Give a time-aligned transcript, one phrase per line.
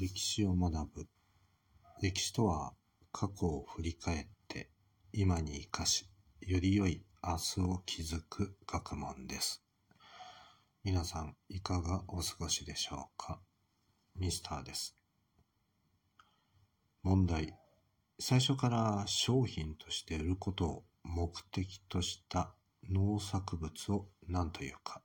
[0.00, 1.08] 歴史を学ぶ。
[2.00, 2.72] 歴史とは
[3.12, 4.70] 過去を振り返って
[5.12, 6.06] 今に生かし、
[6.40, 9.62] より良い明日を築く学問です。
[10.84, 13.42] 皆さんいかがお過ごしでしょうか？
[14.16, 14.96] ミスターです。
[17.02, 17.54] 問題。
[18.18, 22.54] 最初から商品として売ることを目的とした
[22.90, 25.02] 農作物を何というか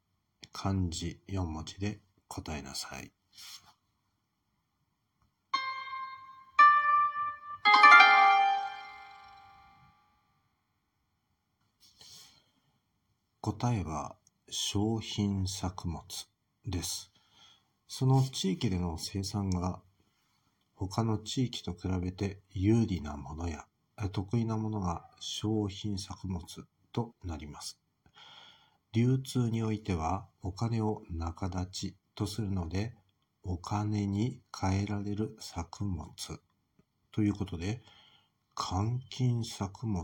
[0.53, 1.99] 漢字4文字で
[2.29, 3.11] 答えなさい。
[13.45, 14.15] 答えは
[14.49, 16.01] 商品作物
[16.65, 17.11] です。
[17.87, 19.83] その地域での生産が
[20.73, 23.65] 他の地域と比べて有利なものや
[24.11, 26.43] 得意なものが商品作物
[26.91, 27.79] となります。
[28.93, 32.95] 流通においてはお金を仲立ちとするので
[33.43, 36.07] お金に換えられる作物
[37.11, 37.83] ということで
[38.55, 40.01] 換金作物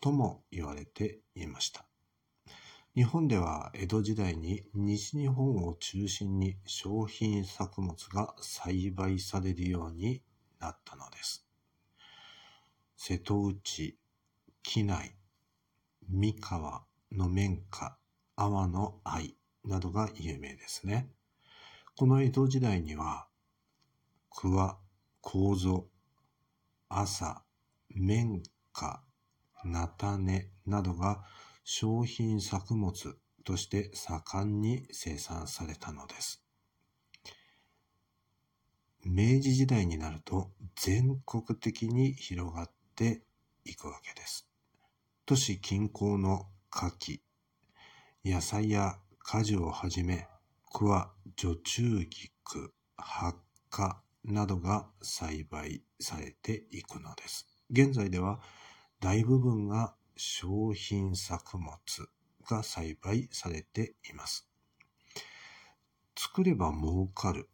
[0.00, 1.84] とも言われていました。
[2.94, 10.22] 日本では江戸時代に西日本を中心に商品作物が栽培されるように
[10.60, 11.44] なったのです。
[12.96, 13.98] 瀬戸内、
[14.62, 15.16] 機内、
[16.08, 17.96] 三河の綿花、
[18.36, 19.34] 阿波の愛
[19.64, 21.10] などが有名ですね。
[21.96, 23.26] この江戸時代には、
[24.30, 24.78] 桑、
[25.20, 25.88] 構造
[26.88, 27.42] 朝、
[27.90, 28.40] 綿
[28.72, 29.00] 花、
[29.64, 31.24] 菜種などが
[31.64, 32.92] 商品作物
[33.44, 36.44] として盛んに生産されたのです。
[39.02, 43.22] 明治時代になると全国的に広がって
[43.64, 44.46] いくわけです。
[45.26, 47.18] 都市近郊の牡
[48.24, 50.28] 蠣、野菜や果樹をはじめ、
[50.70, 53.38] 桑、女中菊、発
[53.70, 57.46] 火などが栽培されていくのです。
[57.70, 58.40] 現在では
[59.00, 61.78] 大部分が商品作物
[62.48, 64.48] が栽培されています。
[66.16, 67.48] 作れば儲かる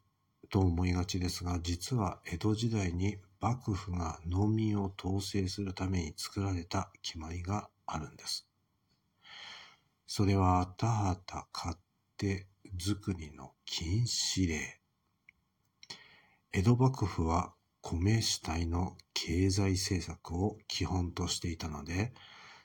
[0.50, 8.46] と思いがちですが、実は江戸時代に幕府が農民を統制するために作られた決まりがあるんです。
[10.06, 11.76] それは田畑勝
[12.16, 12.46] 手
[12.78, 14.80] 作りの禁止令。
[16.52, 22.12] 江戸幕府は米主体の経済政策を基本としていたので、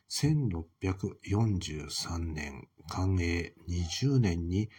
[0.10, 4.70] 1643年寛永20年に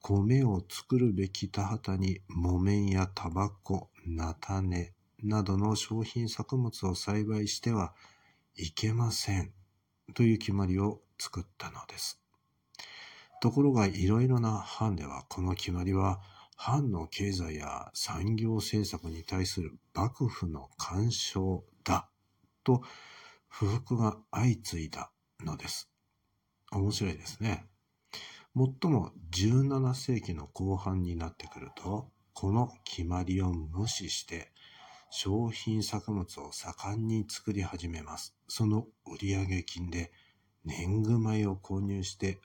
[0.00, 7.94] 米を作るべき田畑に木綿やタバコ、菜種などの商品作物を栽培しては
[8.56, 9.52] いけません
[10.14, 12.20] という決まりを作ったのです。
[13.40, 16.20] ところがいろいろな藩ではこの決まりは
[16.56, 22.08] 藩の経済や産業政策に対する幕府の干渉だ
[22.64, 22.82] と
[23.54, 25.12] 不服が相次いだ
[25.44, 25.90] のです。
[26.72, 27.66] 面白いですね。
[28.54, 34.52] もっとも17世紀の後半になってくると、この決まりを無視して
[35.10, 38.34] 商品作物を盛んに作り始めます。
[38.48, 40.12] その売上金で
[40.64, 42.40] 年貢米を購入して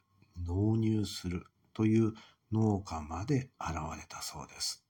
[0.45, 2.11] 納入するという
[2.51, 4.83] 農家まで現れたそうです。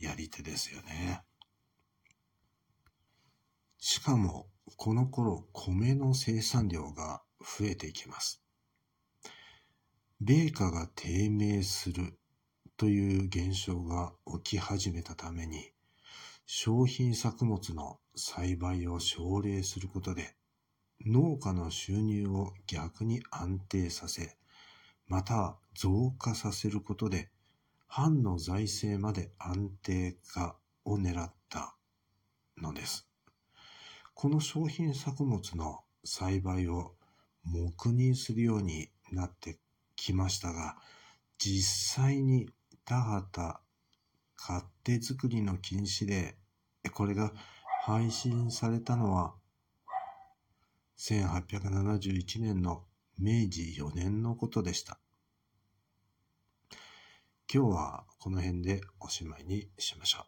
[0.00, 1.22] やり手ですよね。
[3.78, 4.49] しかも
[4.82, 8.42] この頃米の生産量が増えていきます。
[10.22, 12.18] 米価が低迷する
[12.78, 15.70] という現象が起き始めたために
[16.46, 20.34] 商品作物の栽培を奨励することで
[21.04, 24.38] 農家の収入を逆に安定させ
[25.06, 27.28] また増加させることで
[27.86, 31.76] 藩の財政まで安定化を狙った
[32.56, 33.09] のです。
[34.20, 36.92] この商品作物の栽培を
[37.42, 39.58] 黙認するようになって
[39.96, 40.76] きましたが、
[41.38, 42.50] 実際に
[42.84, 43.58] 田畑
[44.38, 46.36] 勝手作りの禁止で、
[46.92, 47.32] これが
[47.86, 49.32] 配信されたのは、
[50.98, 52.84] 1871年の
[53.18, 54.98] 明治4年のことでした。
[57.50, 60.26] 今日はこの辺でおしまいにしましょ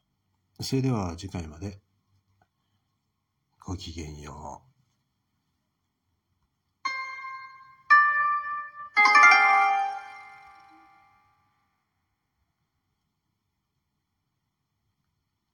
[0.58, 0.64] う。
[0.64, 1.82] それでは次回まで
[3.64, 4.71] ごきげんよう。